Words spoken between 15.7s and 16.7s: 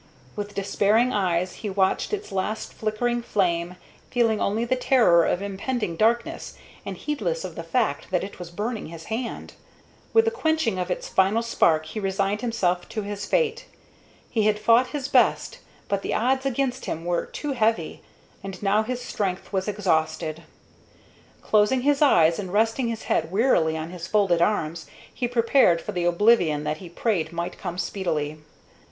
but the odds